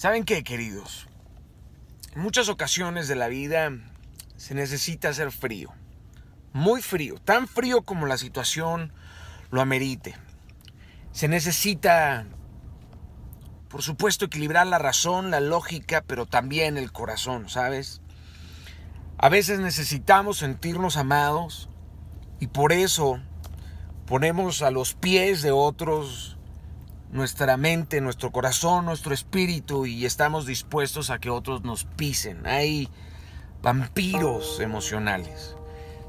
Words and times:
¿Saben 0.00 0.24
qué, 0.24 0.42
queridos? 0.42 1.08
En 2.14 2.22
muchas 2.22 2.48
ocasiones 2.48 3.06
de 3.06 3.16
la 3.16 3.28
vida 3.28 3.70
se 4.38 4.54
necesita 4.54 5.10
hacer 5.10 5.30
frío. 5.30 5.74
Muy 6.54 6.80
frío. 6.80 7.16
Tan 7.18 7.46
frío 7.46 7.82
como 7.82 8.06
la 8.06 8.16
situación 8.16 8.94
lo 9.50 9.60
amerite. 9.60 10.16
Se 11.12 11.28
necesita, 11.28 12.24
por 13.68 13.82
supuesto, 13.82 14.24
equilibrar 14.24 14.66
la 14.68 14.78
razón, 14.78 15.30
la 15.30 15.40
lógica, 15.40 16.02
pero 16.06 16.24
también 16.24 16.78
el 16.78 16.92
corazón, 16.92 17.50
¿sabes? 17.50 18.00
A 19.18 19.28
veces 19.28 19.60
necesitamos 19.60 20.38
sentirnos 20.38 20.96
amados 20.96 21.68
y 22.40 22.46
por 22.46 22.72
eso 22.72 23.20
ponemos 24.06 24.62
a 24.62 24.70
los 24.70 24.94
pies 24.94 25.42
de 25.42 25.50
otros 25.50 26.38
nuestra 27.12 27.56
mente, 27.56 28.00
nuestro 28.00 28.30
corazón, 28.30 28.84
nuestro 28.84 29.14
espíritu 29.14 29.86
y 29.86 30.06
estamos 30.06 30.46
dispuestos 30.46 31.10
a 31.10 31.18
que 31.18 31.30
otros 31.30 31.62
nos 31.62 31.84
pisen. 31.84 32.46
Hay 32.46 32.88
vampiros 33.62 34.60
emocionales. 34.60 35.56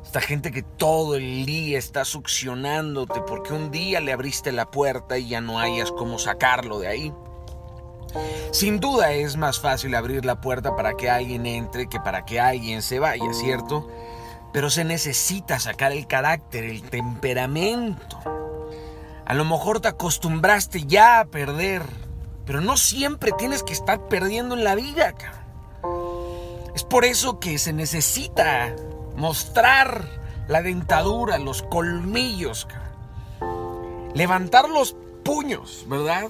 Esta 0.03 0.21
gente 0.21 0.51
que 0.51 0.63
todo 0.63 1.15
el 1.15 1.45
día 1.45 1.77
está 1.77 2.05
succionándote 2.05 3.21
porque 3.21 3.53
un 3.53 3.71
día 3.71 3.99
le 3.99 4.11
abriste 4.11 4.51
la 4.51 4.69
puerta 4.69 5.17
y 5.17 5.29
ya 5.29 5.41
no 5.41 5.59
hayas 5.59 5.91
cómo 5.91 6.19
sacarlo 6.19 6.79
de 6.79 6.87
ahí. 6.87 7.13
Sin 8.51 8.79
duda 8.79 9.13
es 9.13 9.37
más 9.37 9.59
fácil 9.59 9.95
abrir 9.95 10.25
la 10.25 10.41
puerta 10.41 10.75
para 10.75 10.95
que 10.95 11.09
alguien 11.09 11.45
entre 11.45 11.87
que 11.87 11.99
para 11.99 12.25
que 12.25 12.39
alguien 12.39 12.81
se 12.81 12.99
vaya, 12.99 13.31
¿cierto? 13.33 13.89
Pero 14.51 14.69
se 14.69 14.83
necesita 14.83 15.59
sacar 15.59 15.93
el 15.93 16.07
carácter, 16.07 16.65
el 16.65 16.81
temperamento. 16.81 18.40
A 19.31 19.33
lo 19.33 19.45
mejor 19.45 19.79
te 19.79 19.87
acostumbraste 19.87 20.83
ya 20.87 21.21
a 21.21 21.25
perder, 21.25 21.83
pero 22.45 22.59
no 22.59 22.75
siempre 22.75 23.31
tienes 23.37 23.63
que 23.63 23.71
estar 23.71 24.09
perdiendo 24.09 24.55
en 24.55 24.65
la 24.65 24.75
vida. 24.75 25.13
Es 26.75 26.83
por 26.83 27.05
eso 27.05 27.39
que 27.39 27.57
se 27.57 27.71
necesita 27.71 28.75
mostrar 29.15 30.05
la 30.49 30.61
dentadura, 30.61 31.37
los 31.37 31.61
colmillos, 31.61 32.67
levantar 34.13 34.67
los 34.67 34.97
puños, 35.23 35.85
¿verdad? 35.87 36.27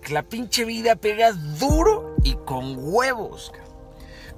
Que 0.00 0.12
la 0.12 0.22
pinche 0.22 0.64
vida 0.64 0.94
pega 0.94 1.32
duro 1.32 2.14
y 2.22 2.34
con 2.34 2.76
huevos. 2.78 3.50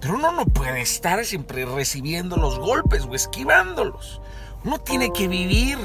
Pero 0.01 0.15
uno 0.15 0.33
no 0.33 0.47
puede 0.47 0.81
estar 0.81 1.23
siempre 1.27 1.67
recibiendo 1.67 2.39
los 2.39 2.59
golpes 2.59 3.05
o 3.05 3.15
esquivándolos. 3.15 4.23
Uno 4.65 4.79
tiene 4.79 5.13
que 5.13 5.29
vivir 5.29 5.77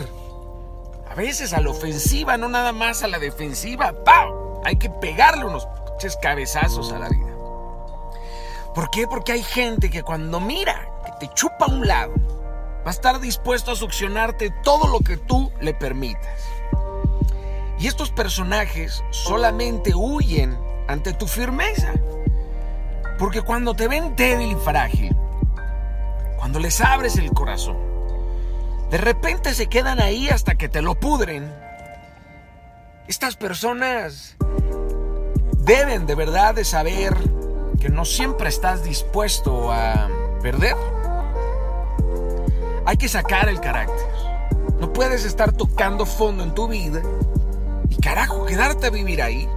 a 1.12 1.14
veces 1.14 1.52
a 1.52 1.60
la 1.60 1.72
ofensiva, 1.72 2.38
no 2.38 2.48
nada 2.48 2.72
más 2.72 3.04
a 3.04 3.08
la 3.10 3.20
defensiva. 3.20 3.94
¡Pau! 4.06 4.62
Hay 4.64 4.78
que 4.78 4.90
pegarle 4.90 5.44
unos 5.44 5.68
cabezazos 6.22 6.92
a 6.94 7.00
la 7.00 7.10
vida. 7.10 7.36
¿Por 8.74 8.90
qué? 8.92 9.08
Porque 9.08 9.34
hay 9.34 9.44
gente 9.44 9.90
que 9.90 10.04
cuando 10.04 10.40
mira 10.40 10.90
que 11.06 11.28
te 11.28 11.34
chupa 11.34 11.66
a 11.66 11.70
un 11.70 11.86
lado, 11.86 12.14
va 12.86 12.88
a 12.88 12.92
estar 12.92 13.20
dispuesto 13.20 13.72
a 13.72 13.76
succionarte 13.76 14.52
todo 14.64 14.88
lo 14.88 15.02
que 15.02 15.18
tú 15.18 15.52
le 15.60 15.74
permitas. 15.74 16.46
Y 17.78 17.88
estos 17.88 18.10
personajes 18.10 19.04
solamente 19.10 19.94
huyen 19.94 20.58
ante 20.88 21.12
tu 21.14 21.28
firmeza. 21.28 21.92
Porque 23.20 23.42
cuando 23.42 23.74
te 23.74 23.90
ven 23.90 24.16
débil 24.16 24.54
y 24.54 24.56
frágil, 24.56 25.16
cuando 26.38 26.58
les 26.58 26.80
abres 26.80 27.18
el 27.18 27.32
corazón, 27.34 27.91
de 28.92 28.98
repente 28.98 29.54
se 29.54 29.68
quedan 29.68 30.02
ahí 30.02 30.28
hasta 30.28 30.56
que 30.56 30.68
te 30.68 30.82
lo 30.82 30.96
pudren. 30.96 31.50
Estas 33.08 33.38
personas 33.38 34.36
deben 35.60 36.06
de 36.06 36.14
verdad 36.14 36.54
de 36.56 36.66
saber 36.66 37.16
que 37.80 37.88
no 37.88 38.04
siempre 38.04 38.50
estás 38.50 38.84
dispuesto 38.84 39.72
a 39.72 40.10
perder. 40.42 40.76
Hay 42.86 42.98
que 42.98 43.08
sacar 43.08 43.48
el 43.48 43.62
carácter. 43.62 44.08
No 44.82 44.92
puedes 44.92 45.24
estar 45.24 45.54
tocando 45.54 46.06
fondo 46.06 46.44
en 46.44 46.54
tu 46.54 46.68
vida 46.68 47.02
y 47.90 47.96
carajo, 47.96 48.46
quedarte 48.46 48.88
a 48.88 48.90
vivir 48.90 49.22
ahí. 49.22 49.48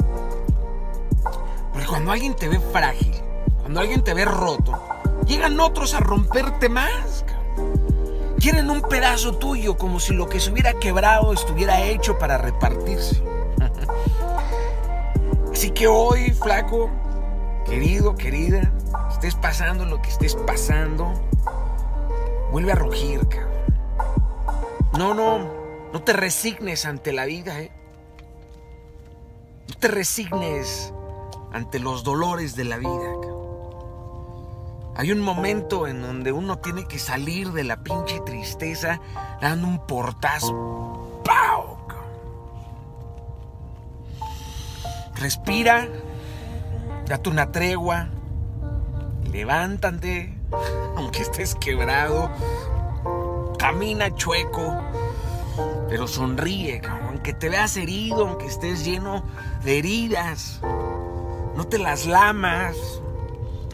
Porque 1.73 1.89
cuando 1.89 2.13
alguien 2.13 2.37
te 2.37 2.49
ve 2.49 2.61
frágil, 2.61 3.17
cuando 3.63 3.81
alguien 3.81 4.05
te 4.05 4.15
ve 4.15 4.27
roto, 4.27 4.81
llegan 5.27 5.59
otros 5.59 5.95
a 5.95 6.01
romperte 6.01 6.69
más. 6.69 7.24
Quieren 8.45 8.69
un 8.69 8.83
pedazo 8.83 9.39
tuyo 9.39 9.79
como 9.79 9.99
si 9.99 10.13
lo 10.13 10.29
que 10.29 10.39
se 10.39 10.53
hubiera 10.53 10.75
quebrado 10.75 11.33
estuviera 11.33 11.81
hecho 11.81 12.19
para 12.19 12.37
repartirse. 12.37 13.25
Así 15.51 15.71
que 15.71 15.87
hoy, 15.87 16.31
flaco, 16.33 16.91
querido, 17.65 18.15
querida, 18.15 18.71
estés 19.11 19.35
pasando 19.35 19.87
lo 19.87 20.03
que 20.03 20.11
estés 20.11 20.35
pasando, 20.35 21.11
vuelve 22.53 22.73
a 22.73 22.75
rugir, 22.75 23.27
cabrón. 23.27 23.51
No, 24.99 25.15
no, 25.15 25.39
no 25.91 26.03
te 26.03 26.13
resignes 26.13 26.85
ante 26.85 27.15
la 27.15 27.25
vida, 27.25 27.59
¿eh? 27.63 27.73
No 29.69 29.75
te 29.77 29.89
resignes 29.89 30.93
ante 31.51 31.79
los 31.79 32.05
dolores 32.05 32.57
de 32.57 32.65
la 32.65 32.77
vida, 32.77 32.91
cabrón. 33.23 33.34
Hay 34.97 35.11
un 35.11 35.21
momento 35.21 35.89
en 35.89 36.03
donde 36.03 36.31
uno 36.31 36.59
tiene 36.59 36.87
que 36.87 36.99
salir 36.99 37.51
de 37.53 37.65
la 37.65 37.83
pinche 37.83 38.21
tristeza 38.21 39.01
dando 39.41 39.67
un 39.67 39.85
portazo. 39.87 41.23
¡Pau! 41.25 41.79
Respira, 45.17 45.89
date 47.07 47.29
una 47.29 47.51
tregua, 47.51 48.09
levántate, 49.33 50.37
aunque 50.97 51.23
estés 51.23 51.55
quebrado, 51.55 52.31
camina 53.59 54.15
chueco, 54.15 54.77
pero 55.89 56.07
sonríe, 56.07 56.83
aunque 57.09 57.33
te 57.33 57.49
veas 57.49 57.77
herido, 57.77 58.27
aunque 58.29 58.47
estés 58.47 58.85
lleno 58.85 59.25
de 59.65 59.79
heridas, 59.79 60.61
no 61.57 61.65
te 61.65 61.79
las 61.79 62.07
lamas, 62.07 62.77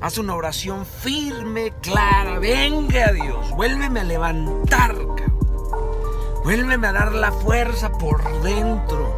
Haz 0.01 0.17
una 0.17 0.35
oración 0.35 0.87
firme, 0.87 1.75
clara. 1.83 2.39
Venga 2.39 3.13
Dios, 3.13 3.51
vuélveme 3.51 4.01
a 4.01 4.05
levantar, 4.05 4.97
Vuélveme 6.43 6.87
a 6.87 6.93
dar 6.93 7.13
la 7.13 7.31
fuerza 7.33 7.93
por 7.93 8.23
dentro. 8.43 9.15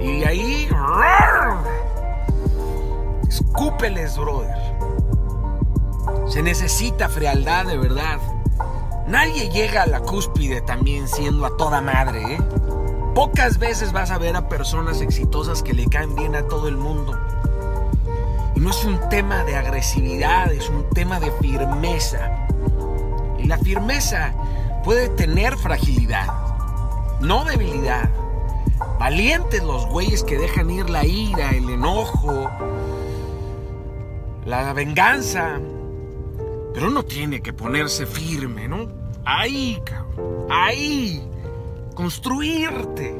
Y 0.00 0.24
ahí... 0.24 0.68
Escúpeles, 3.28 4.16
brother. 4.16 4.56
Se 6.26 6.42
necesita 6.42 7.10
frialdad 7.10 7.66
de 7.66 7.76
verdad. 7.76 8.18
Nadie 9.06 9.50
llega 9.50 9.82
a 9.82 9.86
la 9.86 10.00
cúspide 10.00 10.62
también 10.62 11.06
siendo 11.06 11.44
a 11.44 11.56
toda 11.58 11.82
madre, 11.82 12.36
¿eh? 12.36 12.38
Pocas 13.14 13.58
veces 13.58 13.92
vas 13.92 14.10
a 14.10 14.18
ver 14.18 14.34
a 14.34 14.48
personas 14.48 15.02
exitosas 15.02 15.62
que 15.62 15.74
le 15.74 15.86
caen 15.86 16.16
bien 16.16 16.34
a 16.34 16.48
todo 16.48 16.66
el 16.66 16.78
mundo. 16.78 17.12
No 18.64 18.70
es 18.70 18.82
un 18.82 18.98
tema 19.10 19.44
de 19.44 19.56
agresividad, 19.56 20.50
es 20.50 20.70
un 20.70 20.88
tema 20.88 21.20
de 21.20 21.30
firmeza. 21.32 22.46
Y 23.38 23.46
la 23.46 23.58
firmeza 23.58 24.32
puede 24.82 25.10
tener 25.10 25.58
fragilidad, 25.58 26.28
no 27.20 27.44
debilidad. 27.44 28.08
Valientes 28.98 29.62
los 29.62 29.84
güeyes 29.88 30.22
que 30.22 30.38
dejan 30.38 30.70
ir 30.70 30.88
la 30.88 31.04
ira, 31.04 31.50
el 31.50 31.68
enojo, 31.68 32.50
la 34.46 34.72
venganza. 34.72 35.60
Pero 36.72 36.86
uno 36.86 37.02
tiene 37.02 37.42
que 37.42 37.52
ponerse 37.52 38.06
firme, 38.06 38.66
¿no? 38.66 38.88
Ahí. 39.26 39.78
Ahí. 40.48 41.22
Construirte. 41.94 43.14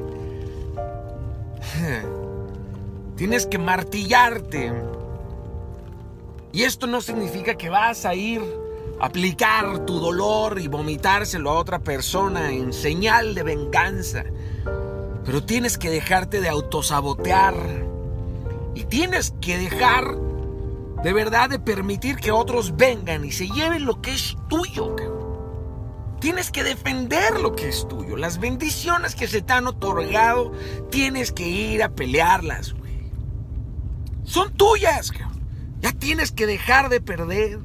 Tienes 3.17 3.47
que 3.47 3.59
martillarte 3.59 4.73
y 6.55 6.63
esto 6.63 6.87
no 6.87 7.01
significa 7.01 7.57
que 7.57 7.69
vas 7.69 8.07
a 8.07 8.15
ir 8.15 8.41
a 9.01 9.07
aplicar 9.07 9.85
tu 9.87 9.99
dolor 9.99 10.61
y 10.61 10.69
vomitárselo 10.69 11.51
a 11.51 11.59
otra 11.59 11.81
persona 11.81 12.53
en 12.53 12.73
señal 12.73 13.35
de 13.35 13.43
venganza. 13.43 14.23
Pero 15.25 15.43
tienes 15.43 15.77
que 15.79 15.91
dejarte 15.91 16.41
de 16.41 16.49
autosabotear. 16.49 17.57
Y 18.77 18.85
tienes 18.85 19.35
que 19.41 19.59
dejar 19.59 20.17
de 21.03 21.13
verdad 21.13 21.51
de 21.51 21.59
permitir 21.59 22.19
que 22.19 22.31
otros 22.31 22.77
vengan 22.77 23.25
y 23.25 23.33
se 23.33 23.49
lleven 23.49 23.85
lo 23.85 24.01
que 24.01 24.15
es 24.15 24.37
tuyo. 24.49 24.95
Tienes 26.21 26.53
que 26.53 26.63
defender 26.63 27.41
lo 27.41 27.57
que 27.57 27.69
es 27.69 27.89
tuyo. 27.89 28.17
Las 28.17 28.39
bendiciones 28.39 29.17
que 29.17 29.27
se 29.27 29.43
te 29.43 29.53
han 29.53 29.67
otorgado, 29.67 30.53
tienes 30.93 31.33
que 31.33 31.49
ir 31.49 31.83
a 31.83 31.89
pelearlas, 31.89 32.75
güey. 32.75 33.11
Son 34.23 34.53
tuyas, 34.53 35.11
cabrón. 35.11 35.34
Ya 35.85 35.93
tienes 35.93 36.33
que 36.33 36.47
dejar 36.47 36.89
de 36.89 37.03
perder. 37.03 37.59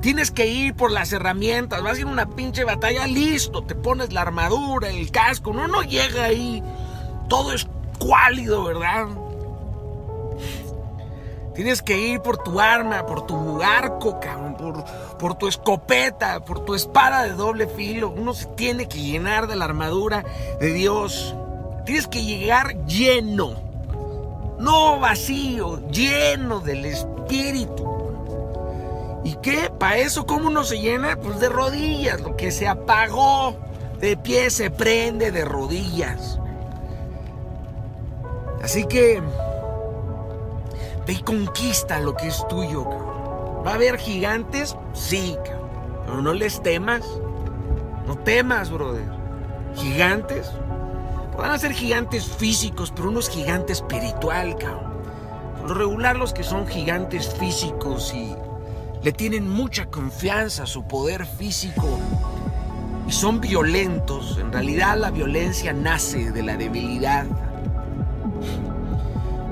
Tienes 0.00 0.32
que 0.32 0.48
ir 0.48 0.74
por 0.74 0.90
las 0.90 1.12
herramientas. 1.12 1.80
Vas 1.84 1.98
a 1.98 2.00
ir 2.00 2.06
a 2.08 2.10
una 2.10 2.30
pinche 2.30 2.64
batalla, 2.64 3.06
listo. 3.06 3.62
Te 3.62 3.76
pones 3.76 4.12
la 4.12 4.22
armadura, 4.22 4.90
el 4.90 5.12
casco. 5.12 5.52
No, 5.52 5.68
no 5.68 5.82
llega 5.82 6.24
ahí. 6.24 6.64
Todo 7.28 7.52
es 7.52 7.68
cuálido, 8.00 8.64
¿verdad? 8.64 9.06
Tienes 11.54 11.80
que 11.80 11.96
ir 11.96 12.20
por 12.22 12.38
tu 12.38 12.58
arma, 12.58 13.06
por 13.06 13.24
tu 13.24 13.62
arco, 13.62 14.18
cabrón, 14.18 14.56
por, 14.56 14.84
por 15.16 15.34
tu 15.36 15.46
escopeta, 15.46 16.44
por 16.44 16.64
tu 16.64 16.74
espada 16.74 17.22
de 17.22 17.34
doble 17.34 17.68
filo. 17.68 18.10
Uno 18.10 18.34
se 18.34 18.46
tiene 18.46 18.88
que 18.88 18.98
llenar 18.98 19.46
de 19.46 19.54
la 19.54 19.66
armadura 19.66 20.24
de 20.58 20.72
Dios. 20.72 21.36
Tienes 21.86 22.08
que 22.08 22.24
llegar 22.24 22.84
lleno, 22.86 23.63
no 24.58 24.98
vacío, 25.00 25.86
lleno 25.88 26.60
del 26.60 26.84
Espíritu. 26.86 27.84
¿Y 29.24 29.36
qué? 29.36 29.70
¿Para 29.78 29.98
eso 29.98 30.26
cómo 30.26 30.48
uno 30.48 30.64
se 30.64 30.78
llena? 30.78 31.16
Pues 31.16 31.40
de 31.40 31.48
rodillas, 31.48 32.20
lo 32.20 32.36
que 32.36 32.50
se 32.50 32.68
apagó 32.68 33.56
de 34.00 34.16
pie 34.16 34.50
se 34.50 34.70
prende 34.70 35.32
de 35.32 35.44
rodillas. 35.44 36.38
Así 38.62 38.86
que 38.86 39.22
ve 41.06 41.12
y 41.12 41.22
conquista 41.22 42.00
lo 42.00 42.14
que 42.14 42.28
es 42.28 42.46
tuyo. 42.48 42.84
¿Va 43.66 43.72
a 43.72 43.74
haber 43.74 43.98
gigantes? 43.98 44.76
Sí, 44.92 45.36
pero 46.04 46.20
no 46.20 46.34
les 46.34 46.62
temas. 46.62 47.02
No 48.06 48.16
temas, 48.16 48.70
brother. 48.70 49.08
Gigantes. 49.74 50.50
Van 51.36 51.50
a 51.50 51.58
ser 51.58 51.72
gigantes 51.72 52.24
físicos, 52.24 52.92
pero 52.94 53.08
uno 53.08 53.20
es 53.20 53.28
gigante 53.28 53.72
espiritual, 53.72 54.56
cabrón. 54.56 54.94
Lo 55.66 55.74
regular, 55.74 56.16
los 56.16 56.32
que 56.32 56.42
son 56.42 56.66
gigantes 56.66 57.34
físicos 57.34 58.12
y 58.14 58.34
le 59.02 59.12
tienen 59.12 59.48
mucha 59.48 59.86
confianza 59.86 60.62
a 60.62 60.66
su 60.66 60.84
poder 60.84 61.26
físico 61.26 61.98
y 63.06 63.12
son 63.12 63.40
violentos, 63.40 64.38
en 64.38 64.52
realidad 64.52 64.96
la 64.96 65.10
violencia 65.10 65.72
nace 65.72 66.32
de 66.32 66.42
la 66.42 66.56
debilidad. 66.56 67.26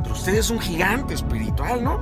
Pero 0.02 0.14
usted 0.14 0.34
es 0.34 0.50
un 0.50 0.58
gigante 0.58 1.14
espiritual, 1.14 1.84
¿no? 1.84 2.00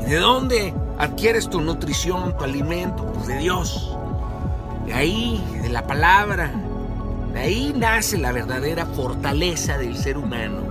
¿Y 0.00 0.04
de 0.10 0.16
dónde 0.16 0.74
adquieres 0.98 1.48
tu 1.48 1.60
nutrición, 1.60 2.36
tu 2.36 2.44
alimento? 2.44 3.06
Pues 3.12 3.26
de 3.28 3.38
Dios. 3.38 3.96
De 4.86 4.94
ahí, 4.94 5.44
de 5.62 5.68
la 5.68 5.86
palabra. 5.86 6.52
Ahí 7.36 7.72
nace 7.76 8.16
la 8.16 8.32
verdadera 8.32 8.86
fortaleza 8.86 9.76
del 9.78 9.96
ser 9.96 10.16
humano. 10.16 10.62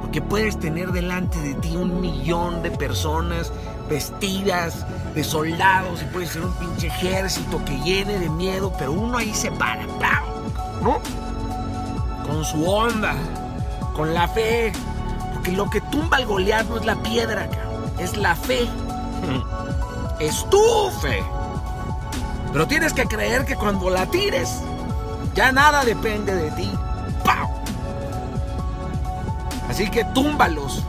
Porque 0.00 0.22
puedes 0.22 0.58
tener 0.58 0.92
delante 0.92 1.38
de 1.40 1.54
ti 1.54 1.76
un 1.76 2.00
millón 2.00 2.62
de 2.62 2.70
personas 2.70 3.52
vestidas 3.88 4.86
de 5.14 5.24
soldados 5.24 6.02
y 6.02 6.04
puede 6.06 6.26
ser 6.26 6.42
un 6.42 6.52
pinche 6.54 6.86
ejército 6.86 7.64
que 7.64 7.78
llene 7.80 8.18
de 8.18 8.28
miedo, 8.30 8.72
pero 8.78 8.92
uno 8.92 9.18
ahí 9.18 9.34
se 9.34 9.50
para, 9.50 9.84
¿no? 10.82 11.00
Con 12.26 12.44
su 12.44 12.64
onda, 12.68 13.14
con 13.94 14.14
la 14.14 14.28
fe, 14.28 14.72
porque 15.34 15.52
lo 15.52 15.68
que 15.70 15.80
tumba 15.80 16.18
al 16.18 16.26
Goliat 16.26 16.66
no 16.68 16.76
es 16.76 16.84
la 16.84 16.96
piedra, 17.02 17.48
es 17.98 18.16
la 18.16 18.34
fe. 18.34 18.66
Es 20.18 20.48
tu 20.48 20.58
fe. 21.02 21.22
Pero 22.50 22.66
tienes 22.66 22.94
que 22.94 23.04
creer 23.04 23.44
que 23.44 23.54
cuando 23.54 23.90
la 23.90 24.06
tires, 24.06 24.62
ya 25.34 25.52
nada 25.52 25.84
depende 25.84 26.34
de 26.34 26.50
ti. 26.52 26.70
¡Pau! 27.24 27.50
Así 29.68 29.90
que 29.90 30.04
túmbalos. 30.06 30.84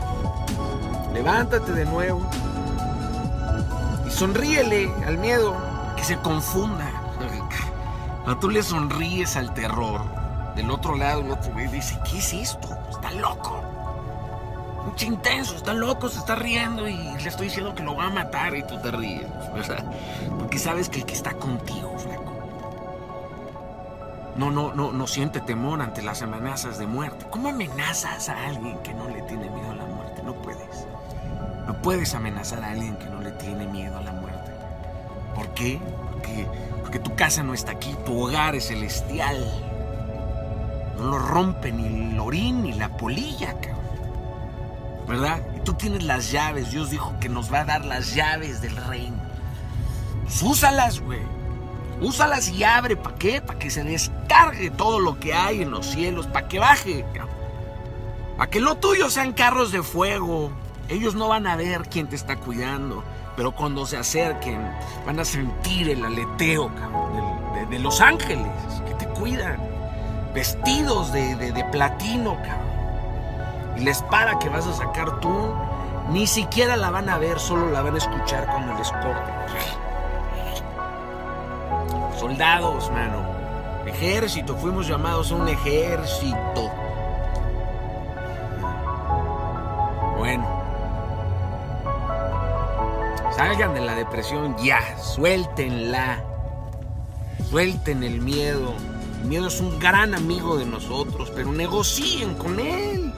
Levántate 1.12 1.72
de 1.72 1.84
nuevo. 1.84 2.22
Sonríele 4.08 4.92
al 5.06 5.18
miedo, 5.18 5.54
que 5.96 6.04
se 6.04 6.16
confunda. 6.18 6.90
Cuando 8.28 8.40
tú 8.40 8.50
le 8.50 8.62
sonríes 8.62 9.36
al 9.36 9.54
terror, 9.54 10.02
del 10.54 10.70
otro 10.70 10.94
lado 10.94 11.22
el 11.22 11.30
otro 11.30 11.50
güey 11.52 11.66
dice, 11.68 11.98
¿qué 12.04 12.18
es 12.18 12.34
esto? 12.34 12.76
Está 12.90 13.10
loco. 13.12 13.62
Mucho 14.84 15.06
intenso, 15.06 15.56
está 15.56 15.72
loco, 15.72 16.10
se 16.10 16.18
está 16.18 16.34
riendo 16.34 16.86
y 16.86 16.96
le 16.96 17.26
estoy 17.26 17.46
diciendo 17.46 17.74
que 17.74 17.82
lo 17.82 17.96
va 17.96 18.04
a 18.04 18.10
matar 18.10 18.54
y 18.54 18.62
tú 18.64 18.78
te 18.82 18.90
ríes, 18.90 19.26
Porque 20.38 20.58
sabes 20.58 20.90
que 20.90 20.98
el 20.98 21.06
que 21.06 21.14
está 21.14 21.32
contigo, 21.32 21.96
flaco. 21.98 22.17
No, 24.38 24.52
no, 24.52 24.72
no, 24.72 24.92
no 24.92 25.06
siente 25.08 25.40
temor 25.40 25.82
ante 25.82 26.00
las 26.00 26.22
amenazas 26.22 26.78
de 26.78 26.86
muerte. 26.86 27.26
¿Cómo 27.28 27.48
amenazas 27.48 28.28
a 28.28 28.46
alguien 28.46 28.78
que 28.84 28.94
no 28.94 29.08
le 29.08 29.20
tiene 29.22 29.50
miedo 29.50 29.72
a 29.72 29.74
la 29.74 29.84
muerte? 29.84 30.22
No 30.22 30.32
puedes. 30.34 30.86
No 31.66 31.82
puedes 31.82 32.14
amenazar 32.14 32.62
a 32.62 32.70
alguien 32.70 32.96
que 32.98 33.06
no 33.06 33.20
le 33.20 33.32
tiene 33.32 33.66
miedo 33.66 33.98
a 33.98 34.02
la 34.02 34.12
muerte. 34.12 34.52
¿Por 35.34 35.48
qué? 35.54 35.80
Porque, 36.12 36.46
porque 36.82 37.00
tu 37.00 37.16
casa 37.16 37.42
no 37.42 37.52
está 37.52 37.72
aquí, 37.72 37.96
tu 38.06 38.16
hogar 38.16 38.54
es 38.54 38.68
celestial. 38.68 39.44
No 40.98 41.06
lo 41.06 41.18
rompe 41.18 41.72
ni 41.72 42.12
el 42.12 42.20
orín 42.20 42.62
ni 42.62 42.74
la 42.74 42.96
polilla, 42.96 43.54
cabrón. 43.60 43.78
¿Verdad? 45.08 45.40
Y 45.56 45.60
tú 45.64 45.74
tienes 45.74 46.04
las 46.04 46.30
llaves. 46.30 46.70
Dios 46.70 46.90
dijo 46.90 47.12
que 47.18 47.28
nos 47.28 47.52
va 47.52 47.62
a 47.62 47.64
dar 47.64 47.84
las 47.84 48.14
llaves 48.14 48.60
del 48.60 48.76
reino. 48.76 49.16
Pues 50.22 50.40
úsalas, 50.42 51.00
güey. 51.00 51.37
Úsalas 52.00 52.48
y 52.50 52.64
abre. 52.64 52.96
¿Para 52.96 53.16
qué? 53.16 53.40
Para 53.40 53.58
que 53.58 53.70
se 53.70 53.84
descargue 53.84 54.70
todo 54.70 55.00
lo 55.00 55.18
que 55.18 55.34
hay 55.34 55.62
en 55.62 55.70
los 55.70 55.86
cielos. 55.86 56.26
Para 56.26 56.48
que 56.48 56.58
baje, 56.58 57.04
cabrón. 57.12 57.38
Para 58.38 58.50
que 58.50 58.60
lo 58.60 58.76
tuyo 58.76 59.10
sean 59.10 59.32
carros 59.32 59.72
de 59.72 59.82
fuego, 59.82 60.52
ellos 60.88 61.16
no 61.16 61.26
van 61.26 61.48
a 61.48 61.56
ver 61.56 61.82
quién 61.90 62.06
te 62.06 62.14
está 62.14 62.36
cuidando, 62.36 63.02
pero 63.36 63.50
cuando 63.50 63.84
se 63.84 63.96
acerquen 63.96 64.60
van 65.04 65.18
a 65.18 65.24
sentir 65.24 65.90
el 65.90 66.04
aleteo 66.04 66.70
de, 67.68 67.78
los 67.80 68.00
ángeles 68.00 68.46
que 68.86 68.94
te 68.94 69.06
cuidan, 69.08 69.58
vestidos 70.34 71.12
de, 71.12 71.66
platino, 71.72 72.36
cabrón. 72.36 72.68
Y 73.76 73.84
la 73.84 73.90
espada 73.90 74.38
que 74.38 74.48
vas 74.48 74.66
a 74.68 74.72
sacar 74.72 75.18
tú, 75.18 75.52
ni 76.10 76.26
siquiera 76.28 76.76
la 76.76 76.90
van 76.90 77.08
a 77.08 77.18
ver, 77.18 77.40
solo 77.40 77.70
la 77.70 77.82
van 77.82 77.96
a 77.96 77.98
escuchar 77.98 78.46
cuando 78.46 78.72
les 78.78 78.90
corte. 78.92 79.32
Soldados, 82.18 82.90
mano. 82.90 83.22
Ejército, 83.86 84.56
fuimos 84.56 84.88
llamados 84.88 85.30
a 85.30 85.36
un 85.36 85.48
ejército. 85.48 86.70
Bueno. 90.16 90.46
Salgan 93.36 93.72
de 93.74 93.80
la 93.80 93.94
depresión 93.94 94.56
ya, 94.58 94.80
suéltenla. 94.98 96.24
Suelten 97.48 98.02
el 98.02 98.20
miedo. 98.20 98.74
El 99.22 99.28
miedo 99.28 99.46
es 99.46 99.60
un 99.60 99.78
gran 99.78 100.14
amigo 100.14 100.56
de 100.56 100.66
nosotros, 100.66 101.30
pero 101.34 101.52
negocien 101.52 102.34
con 102.34 102.58
él. 102.58 103.12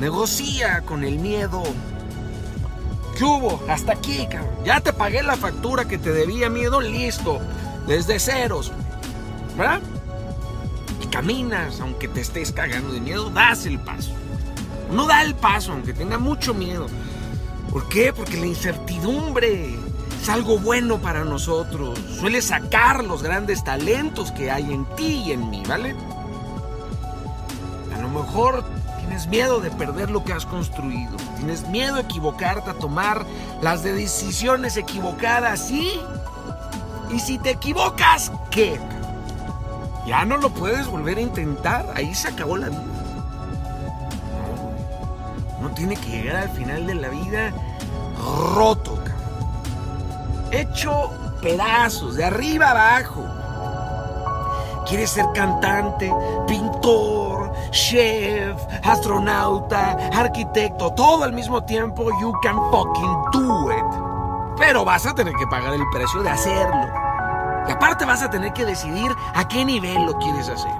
Negocia 0.00 0.82
con 0.82 1.02
el 1.02 1.18
miedo. 1.18 1.62
¿Qué 3.16 3.24
hubo? 3.24 3.60
Hasta 3.68 3.92
aquí, 3.92 4.26
cabrón. 4.26 4.50
Ya 4.64 4.80
te 4.80 4.92
pagué 4.92 5.22
la 5.22 5.36
factura 5.36 5.86
que 5.86 5.98
te 5.98 6.12
debía 6.12 6.50
miedo, 6.50 6.80
listo. 6.80 7.40
Desde 7.86 8.18
ceros. 8.18 8.72
¿Verdad? 9.56 9.80
Y 11.02 11.06
caminas, 11.06 11.80
aunque 11.80 12.08
te 12.08 12.20
estés 12.20 12.52
cagando 12.52 12.92
de 12.92 13.00
miedo, 13.00 13.30
das 13.30 13.66
el 13.66 13.78
paso. 13.78 14.12
No 14.90 15.06
da 15.06 15.22
el 15.22 15.34
paso, 15.34 15.72
aunque 15.72 15.92
tenga 15.92 16.18
mucho 16.18 16.54
miedo. 16.54 16.86
¿Por 17.70 17.88
qué? 17.88 18.12
Porque 18.12 18.36
la 18.36 18.46
incertidumbre 18.46 19.74
es 20.20 20.28
algo 20.28 20.58
bueno 20.58 20.98
para 20.98 21.24
nosotros. 21.24 21.98
Suele 22.20 22.42
sacar 22.42 23.02
los 23.02 23.22
grandes 23.22 23.64
talentos 23.64 24.30
que 24.30 24.50
hay 24.50 24.72
en 24.72 24.84
ti 24.94 25.24
y 25.26 25.32
en 25.32 25.50
mí, 25.50 25.62
¿vale? 25.66 25.96
A 27.94 27.98
lo 28.00 28.08
mejor 28.08 28.64
tienes 28.98 29.26
miedo 29.26 29.60
de 29.60 29.70
perder 29.70 30.10
lo 30.10 30.22
que 30.22 30.32
has 30.32 30.46
construido. 30.46 31.16
Tienes 31.36 31.66
miedo 31.68 31.96
de 31.96 32.02
equivocarte, 32.02 32.70
a 32.70 32.74
tomar 32.74 33.26
las 33.62 33.82
decisiones 33.82 34.76
equivocadas, 34.76 35.66
¿sí? 35.68 36.00
Y 37.12 37.20
si 37.20 37.38
te 37.38 37.50
equivocas, 37.50 38.32
¿qué? 38.50 38.80
Ya 40.06 40.24
no 40.24 40.36
lo 40.36 40.50
puedes 40.50 40.86
volver 40.86 41.18
a 41.18 41.20
intentar. 41.20 41.92
Ahí 41.94 42.14
se 42.14 42.28
acabó 42.28 42.56
la 42.56 42.68
vida 42.68 42.92
no 45.62 45.70
tiene 45.70 45.96
que 45.96 46.10
llegar 46.10 46.36
al 46.36 46.48
final 46.50 46.86
de 46.86 46.94
la 46.96 47.08
vida 47.08 47.52
roto, 48.54 48.98
hecho 50.50 51.10
pedazos, 51.40 52.16
de 52.16 52.24
arriba 52.24 52.70
abajo. 52.70 53.24
Quieres 54.86 55.10
ser 55.10 55.26
cantante, 55.32 56.12
pintor, 56.48 57.52
chef, 57.70 58.60
astronauta, 58.82 59.92
arquitecto, 60.12 60.92
todo 60.92 61.22
al 61.22 61.32
mismo 61.32 61.64
tiempo, 61.64 62.10
you 62.20 62.32
can 62.42 62.56
fucking 62.70 63.16
do 63.32 63.70
it. 63.70 64.58
Pero 64.58 64.84
vas 64.84 65.06
a 65.06 65.14
tener 65.14 65.32
que 65.34 65.46
pagar 65.46 65.72
el 65.74 65.88
precio 65.92 66.22
de 66.22 66.30
hacerlo. 66.30 67.01
Y 67.68 67.70
aparte 67.70 68.04
vas 68.04 68.22
a 68.22 68.30
tener 68.30 68.52
que 68.52 68.64
decidir 68.64 69.10
a 69.34 69.46
qué 69.48 69.64
nivel 69.64 70.06
lo 70.06 70.18
quieres 70.18 70.48
hacer. 70.48 70.72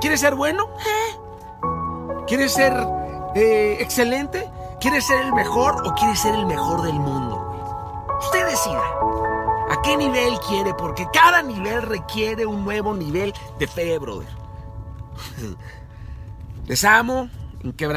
¿Quieres 0.00 0.20
ser 0.20 0.34
bueno? 0.34 0.64
¿Eh? 0.78 1.16
¿Quieres 2.26 2.52
ser 2.52 2.72
eh, 3.34 3.78
excelente? 3.80 4.48
¿Quiere 4.80 5.02
ser 5.02 5.20
el 5.26 5.32
mejor 5.34 5.86
o 5.86 5.94
quiere 5.94 6.16
ser 6.16 6.34
el 6.34 6.46
mejor 6.46 6.82
del 6.82 6.94
mundo? 6.94 8.08
Usted 8.20 8.46
decida. 8.48 8.82
¿A 9.70 9.82
qué 9.82 9.96
nivel 9.96 10.38
quiere? 10.48 10.74
Porque 10.74 11.06
cada 11.12 11.42
nivel 11.42 11.82
requiere 11.82 12.46
un 12.46 12.64
nuevo 12.64 12.94
nivel 12.94 13.32
de 13.58 13.66
fe, 13.66 13.98
brother. 13.98 14.28
Les 16.66 16.84
amo, 16.84 17.28
inquebrantable. 17.62 17.90